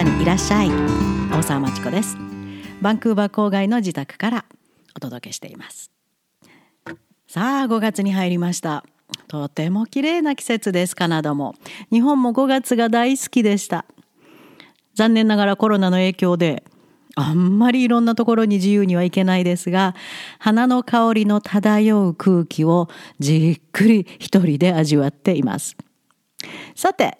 [0.00, 0.70] ダにいらっしゃい。
[1.30, 2.16] 大沢まちこです。
[2.80, 4.44] バンクーバー郊外の自宅から
[4.96, 5.90] お届けしています。
[7.28, 8.82] さあ5月に入りました。
[9.28, 11.54] とても綺麗な季節ですカナダも。
[11.92, 13.84] 日本も5月が大好きでした。
[14.94, 16.64] 残念ながらコロナの影響で
[17.14, 19.94] あんまりいろんなところに自由には行けないですが
[20.38, 22.88] 花の香りの漂う空気を
[23.18, 25.76] じっくり一人で味わっています。
[26.74, 27.18] さて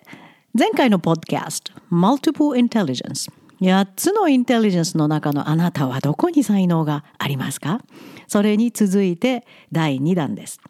[0.53, 3.31] 前回のポッドキャスト Multiple Intelligence.
[3.61, 7.81] 8つのインテリジェンスの中のあなたはどこに才能がありますか?
[8.27, 10.61] それに続いて第2弾です。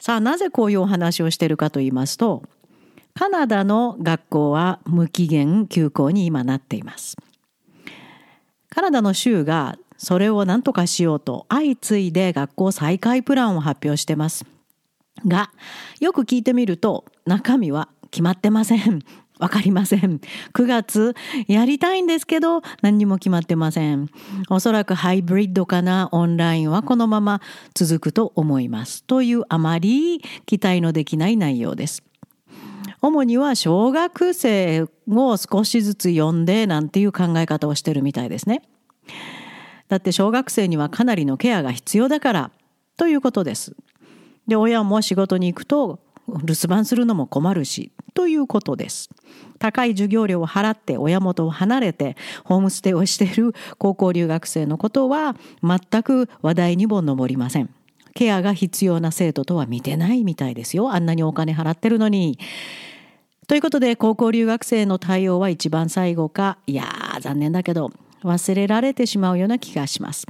[0.00, 2.42] さあなぜこういうお話をしているかと言いますと
[3.14, 7.16] カナダの学校は無期限休校に今なっています。
[8.68, 14.44] カナダの州がそれを何とかしようと相次いで学校再開プランを発表してます。
[15.24, 15.52] が
[16.00, 19.00] よく聞いてみると中身は決まってません。
[19.40, 20.20] わかりません。
[20.52, 21.16] 9月
[21.48, 24.08] やりたいんですけど何にも決まってません。
[24.48, 26.08] おそらくハイブリッドかな？
[26.12, 27.40] オンラインはこのまま
[27.74, 29.02] 続くと思います。
[29.02, 32.04] というあまり期待のできない内容です。
[33.02, 38.62] 主には小学生を少しずつ呼んでなんていう考え方をしてるみたいですね。
[39.88, 42.50] だって小学生にはかなりのケアが必要だから
[42.96, 43.74] ということです。
[44.46, 49.10] で親も仕事に行くと留守番するのも困るしということです。
[49.58, 57.70] 高い授業料を払って親元を離れてホームステイをしている高校留学生のことは全く話題にも上りません。
[58.14, 60.92] ケアが必要な生徒とは見てないみたいですよ。
[60.92, 62.38] あんなにお金払ってるのに。
[63.46, 67.90] ということで高校留学生の対応は一番最後かいやー残念だけど
[68.22, 70.26] 忘れられてしまうような気がします。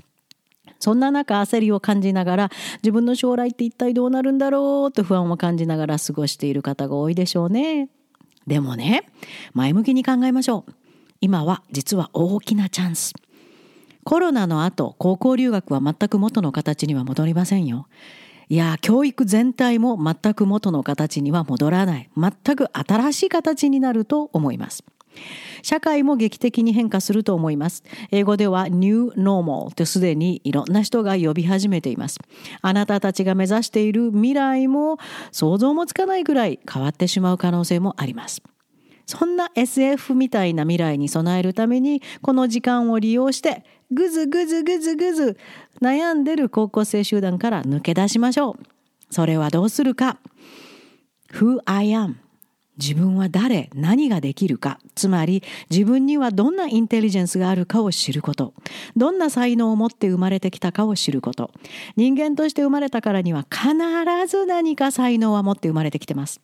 [0.85, 2.51] そんな中焦りを感じながら
[2.83, 7.89] 自分の将来って一体どうなるんだろうと不安を感じながら過ごしている方が多いでしょうね。
[8.47, 9.09] でもね
[9.55, 10.73] 前向きに考えましょう。
[11.23, 13.15] 今は実は大きなチャンス。
[14.05, 17.89] コロナの後高校留学は全く元の形には戻りませんよ。
[18.51, 24.85] いや教育全体も全く元の形には戻らない全く新しい形になると思います。
[25.63, 27.83] 社会も劇的に変化すると思います。
[28.11, 32.19] 英語では New Normal とすでにいろんな人が呼び始めています。
[32.61, 34.99] あなたたちが目指している未来も
[35.33, 38.43] 想像もつかないぐらい変わってしまう可能性もあります。
[39.07, 45.37] そんな SF みたいな未来に備えるためにこの時間を利用してぐずぐずぐずぐず
[45.83, 48.59] 悩んでる高校生集団から抜け出しましょう。
[49.11, 50.19] それはどうするか
[51.33, 52.24] ?Who I am?
[52.79, 54.79] 自分は誰何ができるか。
[54.95, 58.55] つまり自分にはどんなインテリジェンスがあるかを知ること。
[58.97, 61.51] どんな才能を持って生まれてきたかを知ること。
[61.97, 63.67] 人間として生まれたからには必
[64.27, 66.41] ず何か才能は持って生まれてきてます。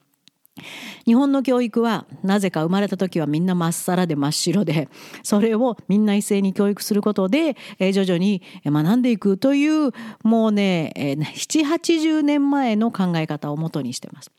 [1.06, 4.88] 日本の教育はなぜか生まれた時はみんなまっさらで真っ白で
[5.22, 9.92] それをみんな一斉に教育することで徐々に学んでいくという
[10.22, 14.30] もうね780年前の考え方をもとにしてます。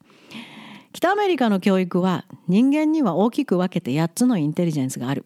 [0.94, 5.26] 北アメリカの教育は人間には大きく分けて8つのインテリジェンスがある。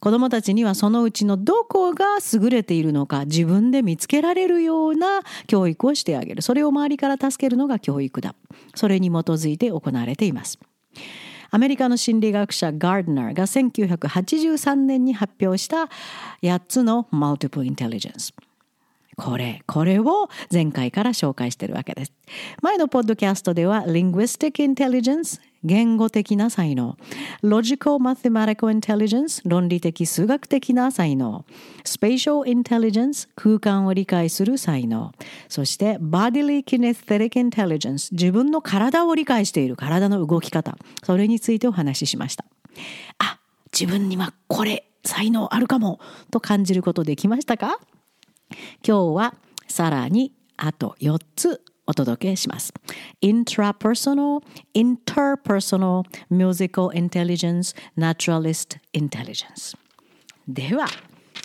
[0.00, 6.42] 子どもたちにはそのうちのどこが優れているのか自分で見つけられるような教育をしてあげる。
[6.42, 8.34] それを周りから助けるのが教育だ。
[8.74, 10.58] それに基づいて行われています。
[11.52, 15.88] アメリカの心理学者ガーデナーが1983年に発表した
[16.42, 18.32] 8つの Multiple Intelligence
[19.20, 22.12] これ、これを前回から紹介してるわけです。
[22.62, 26.96] 前のポッドキャストでは Linguistic Intelligence 言語的な才能
[27.42, 31.44] Logical Mathematical Intelligence 論理的数学的な才能
[31.84, 35.12] Spatial Intelligence 空間を理解する才能
[35.50, 42.46] そして Bodily Kinesthetic Intelligence 自分の体を理解している体の動き方それについてお話ししました
[43.18, 43.38] あ
[43.70, 47.78] 自分にはこれ才能あるかもと感じることできましたか？
[48.86, 49.34] 今日は
[49.68, 52.72] さらにあと4つお届けします。
[53.20, 54.42] Intrapersonal,
[54.74, 59.76] Interpersonal, Musical Intelligence, Naturalist Intelligence
[60.46, 60.86] では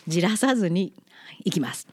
[0.08, 0.94] じらさずに
[1.44, 1.88] いきます。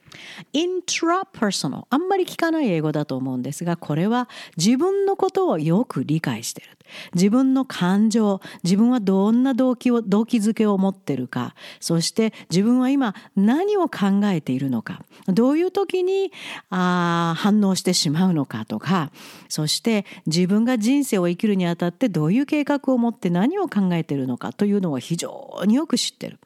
[0.53, 6.69] intrapersonal あんまり聞かない英語だと思うんですがこれは自分のことをよく理解してる。
[7.15, 11.55] 自分の感情自分はどんな動機を動機づけを持ってるか。
[11.81, 15.03] そして自分は今何を考えているのか。
[15.27, 16.33] どういう時に
[16.71, 19.11] あ反応してしまうのかとか。
[19.49, 26.39] そして自分が人生を生きるにあたってどういう計画を持って何を考えているのかというのを非常によく知ってる。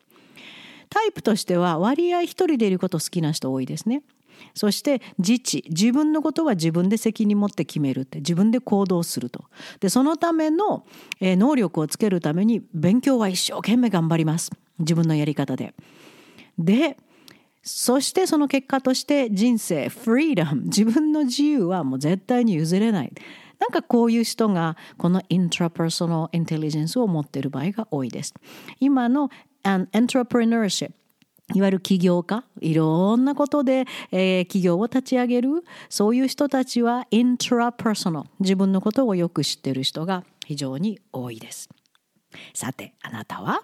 [0.96, 4.02] タイプとしては割合一人でいること好きな人多いですね。
[4.54, 9.44] そして自治自分のことは自分で責任持って決めるって自分で行動すると
[9.80, 10.86] でそのための、
[11.20, 15.74] え、能力をつけるために勉強は一生懸命頑張ります自分のやり方で。
[16.58, 16.96] で
[17.62, 23.12] そしてその結果として人生フリーダム自分の自由はもう絶対に譲れない
[23.58, 28.34] なんかこういう人がこのイントラパーソナルインテリジェンスを持っている場合が多いです
[28.80, 29.30] 今の
[29.66, 30.94] エントラプレナーシップ
[31.54, 32.44] いわゆる起業家。
[32.60, 35.64] いろんなことで、えー、企業を立ち上げる。
[35.88, 41.68] そういう人たちはイントラパーソナル自分のことをよく知ってる人が非常に多いです。
[42.54, 43.60] さてあなたは？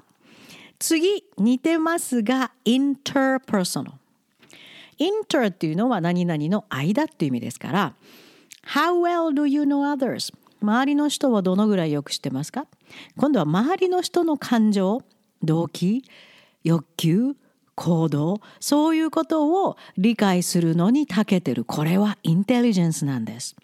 [0.79, 3.93] 次似てますが interpersonal
[4.99, 7.95] inter っていうのは何々の間っていう意味ですから
[8.75, 10.33] How well do you know others?
[10.61, 12.67] 周りの人はどのぐらいよく知ってますか？
[13.17, 15.03] 今度は周りの人の感情。
[15.43, 16.05] 動機
[16.65, 17.37] 欲求
[17.75, 23.57] 行動そういうことを理解するのに長けてるこれはインテリジェンスなんです。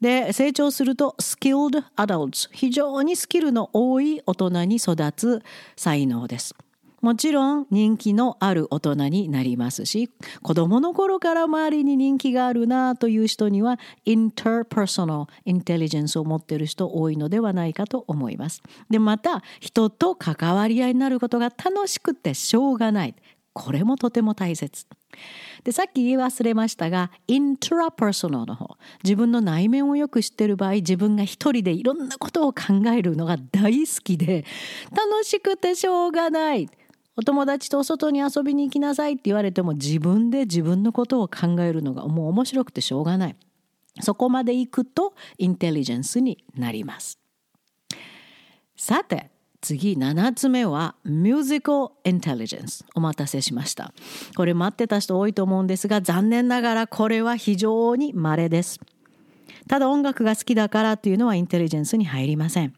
[0.00, 5.42] で成長すると skilled adults 非常にスキルの多い大人に育つ
[5.76, 6.56] 才能です。
[7.02, 10.08] もちろん人気のある大人になりますし
[10.40, 18.62] 子供の頃から周りに人気があるなという人にはインターパーソナルインテリジェンスを持っている人多いのではないかと思います。
[18.88, 23.16] でまた人と関わり合いになることが楽しくてしょうがない
[23.52, 24.86] これもとても大切。
[25.64, 34.46] でさっき言い忘れましたがイントラパーソナルの方自分の内面をよく知ってる場合自分が一人でいろんなことを考えるのが大好きで
[34.90, 36.70] 楽しくてしょうがない
[37.14, 43.36] お友達とお外に遊びに行きなさいって言われても自分で自分のことを考えるのがもう面白くてしょうがない。
[44.00, 47.18] そこまで行くとインテリジェンスになります。
[48.76, 49.30] さて
[49.60, 53.92] 次7つ目はミュージカルインテリジェンスお待たせしました。
[54.34, 58.80] これ待ってた人多いと思うんですが残念ながらこれは非常に稀です。
[59.68, 62.74] ただ音楽が好きだからというのはインテリジェンスに入りません。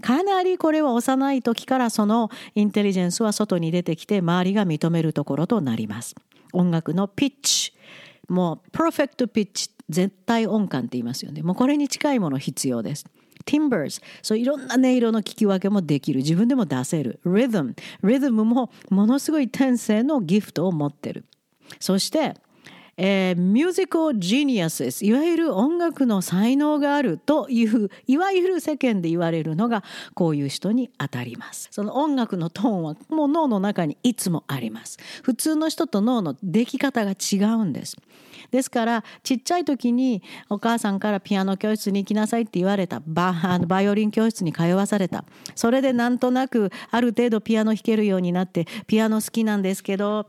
[0.00, 6.14] かなりこれは幼い時からそのインテリジェンスは外に出てきて周りが認めるところとなります。
[6.52, 7.72] 音楽のピッチ
[8.28, 11.42] もうパーフェクトピッチ絶対音感って言いますよね。
[11.42, 13.06] もうこれに近いもの必要です。
[13.44, 16.18] ティンバーズそういろんな音色の聞き分けもできる。
[16.18, 17.20] 自分でも出せる。
[17.24, 21.24] リズムリズムもものすごい天性のギフトを持ってる。
[21.78, 22.34] そして
[22.96, 29.84] えー、ミュージカルジニアスですいわゆる音楽の才能があるといういわゆる世間で言われるのが
[30.14, 31.68] こういう人に当たります。
[31.70, 34.98] その音楽のトーンはもう脳の中にいつもあります。
[35.22, 37.96] 普通の人と脳の出来方が違うんです。
[38.50, 45.24] ですからちっちゃい時にお母さんからピアノ教室に行きなさいって言われたバあのバイオリン教室に通わされた。
[45.54, 50.26] それでなんとなくある程度ピアノ弾けるようになってピアノ好きなんですけど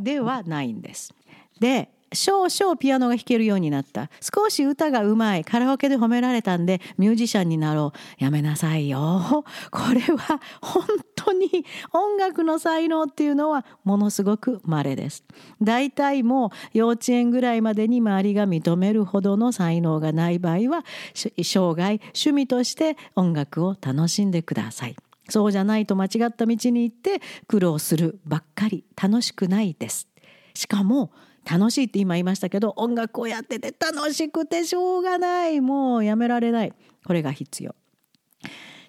[0.00, 1.14] ではないんです。
[1.62, 4.10] で少々ピアノが弾けるようになった。
[4.20, 8.22] 少し歌がうまいカラオケで褒められたんでミュージシャンになろう。
[8.22, 9.44] やめなさいよ。
[9.70, 15.24] これは本当に音楽の才能っていうのはものすごく稀です。
[15.62, 20.84] 大体もう幼稚園ぐらいまでに周りが認めるほどの才能がない場合は
[21.14, 21.42] 生
[21.74, 24.96] 涯趣味として音楽を楽しんでください。
[25.30, 28.84] そうじゃないと間違った道に行って苦労するばっかり。
[29.00, 30.08] 楽しくないです。
[30.52, 31.10] しかも
[31.50, 35.60] 楽しいって今言いましたけど音楽をやってて楽しくてしょうがない。
[35.60, 36.72] もうやめられない。
[37.04, 37.74] これが必要。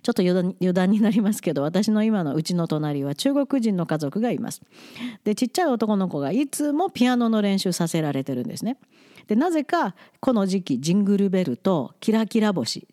[0.03, 4.61] ちょっと余談になりますけど私の今のうちの隣は中国人の家族がいます。
[5.23, 8.77] でちっちゃい男の子がいつもピアノの練習させられてるんですね。
[9.27, 12.85] でなぜかこの時期ジングルベルとキラキラ星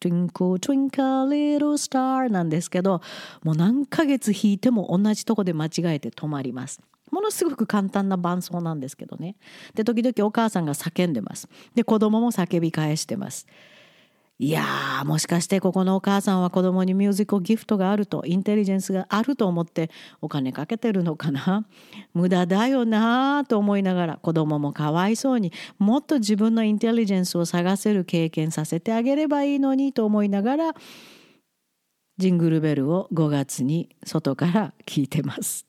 [0.00, 3.00] Twinkle Twinkle Little Star なんですけど
[3.42, 6.80] もう何ヶ月弾いても同じとこで間違えて止まります。
[7.12, 9.36] ものすごく簡単な伴奏なんですけどね。
[9.74, 11.48] で時々お母さんが叫んでます。
[11.74, 13.46] で子供も叫び返してます。
[14.38, 19.88] いやーもしかしてここのお母さんは子供にミュージックギフトがあるとインテリジェンスがあると思って
[20.20, 21.66] お金かけてるのかな？
[22.14, 30.74] 無駄だよなと思いながら子供もかわいそうにもっと自分のインテリジェンスを探せる経験させてあげればいいのにと思いながら
[32.18, 35.66] ジングルベルを5月に外から聞いてます。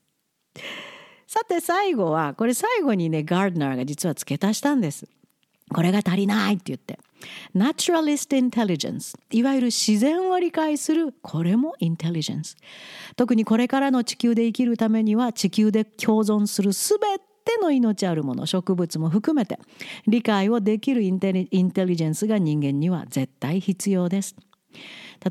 [1.34, 5.08] さて最後はこれ最後にねガーデナーが実は付け足したんです。
[5.74, 7.00] これが足りないって言って。
[7.56, 12.56] Naturalist Intelligence いわゆる自然を理解するこれもインテリジェンス
[13.16, 17.00] 特にこれからの地球で生きるためには地球で共存する全
[17.46, 19.58] ての命あるもの植物も含めて
[20.06, 24.36] 理解をできるインテリジェンスが人間には絶対必要です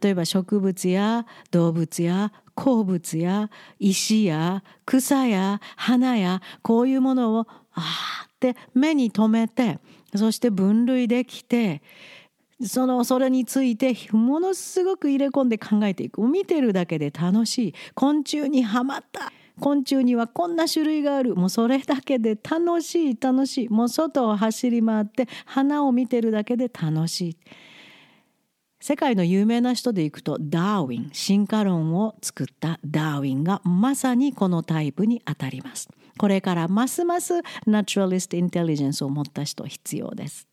[0.00, 9.78] 例えば植物や動物や鉱物や石や草や花やこういうものをあーって目に留めて
[10.14, 11.82] そして分類できて
[12.66, 16.22] そのそれについてものすごく入れ込んで考えていく。
[16.22, 17.74] 見てるだけで楽しい。
[17.94, 19.32] 昆虫にはまった。
[19.60, 21.34] 昆虫にはこんな種類がある。
[21.34, 23.68] もうそれだけで楽しい楽しい。
[23.68, 27.36] もう外を走り回って花を見てるだけで楽しい。
[28.82, 35.88] 世界の有名な人でいくとダーウィン進化論を作ったダーウィンがまさにこのタイプにあたります。
[36.18, 40.48] これからますますナチュラリストインテリジェンスを持った人必要です。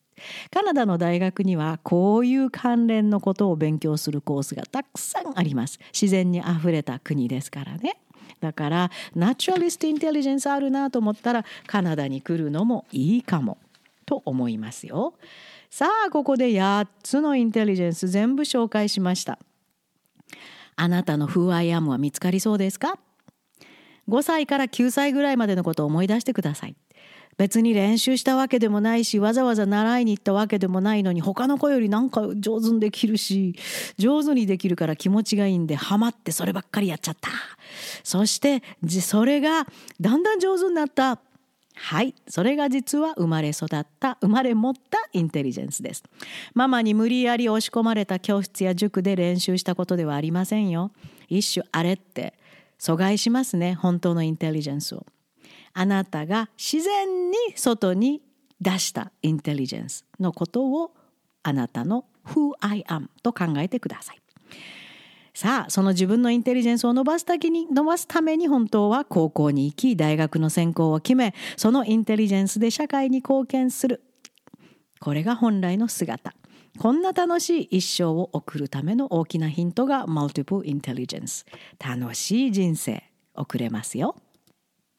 [0.51, 5.79] カナダの大学にはこういう関連のことを勉強するコースがたくさんあります。
[5.91, 7.99] 自然にあふれた国ですからね。
[8.41, 13.57] だからナチュラリストインテリジェンスあるなと思ったらカナダに来るのもいいかも
[14.05, 15.15] と思いますよ。
[15.69, 19.39] さあここで8つのインテリジェンス全部紹介しました。
[20.75, 22.97] あなたの Who I am は見つかりそうですか
[24.07, 26.75] ？5歳から9歳ぐらいまでのことを思い出してください。
[27.37, 33.55] 別に練習したわけでもないしわざわざ習いに行ったわけでもないのに他の子よりなんか上手にできるし
[33.97, 37.29] 上手にできるから気持ちがいいんでハマってそればっかりやっちゃった。
[38.03, 38.63] そして
[39.01, 39.67] それが
[40.01, 41.19] だんだん上手になった。
[41.81, 42.13] はい。
[42.27, 46.03] それが実は生まれ育った生まれ持ったインテリジェンスです。
[46.53, 50.91] ママに無理やり押し込まれた教室や塾で練習したことではありませんよ。
[51.29, 52.33] 一種あれって
[52.79, 55.05] 阻害しますね本当のインテリジェンスを。
[55.73, 58.21] あなたが自然に外に
[58.59, 60.91] 出したインテリジェンスのことを
[61.43, 64.21] あなたの Who I am と考えてください。
[65.39, 74.03] さあその自分のインテリジェンスを伸ばすたに伸ばすために本当は高校に行き大学の専攻を決めそのインテリジェンスで社会に貢献する。
[74.99, 76.33] これが本来の姿
[76.77, 81.45] こんな楽しい一生を送るための大きなヒントが Multiple Intelligence
[81.79, 83.01] 楽しい人生
[83.33, 84.17] 送れますよ。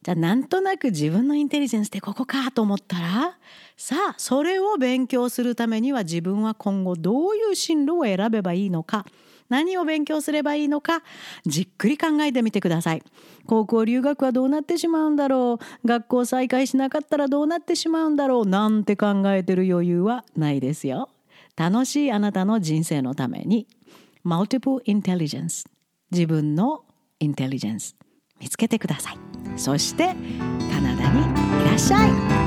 [0.01, 3.39] じゃあなんとなく自分のインテリジェンスってここかと思ったら
[3.77, 9.05] さあそれを勉強するためには自分は今後どういう進路を選べばいいのか。
[9.51, 11.03] 何を勉強すればいいのか
[11.45, 13.03] じっくり考えてみてください。
[13.47, 15.87] 高校留学はどうなってしまうんだろう。
[15.87, 18.47] 学校再開しなかったらどうなってしまうんだろう。
[18.47, 21.11] なんて考えてる余裕はないですよ。
[21.57, 23.67] 楽しいあなたの人生のために
[24.25, 25.67] Multiple Intelligence
[26.11, 26.85] 自分の
[27.19, 27.97] インテリジェンス
[28.41, 29.19] 見つけてください。
[29.57, 30.15] そして
[30.73, 32.40] カナダにいらっしゃい。